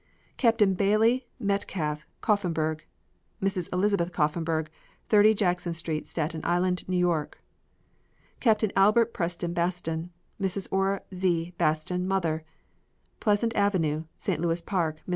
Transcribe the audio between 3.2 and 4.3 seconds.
Mrs. Elizabeth